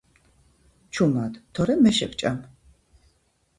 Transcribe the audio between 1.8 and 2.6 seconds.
მე შეგჭამ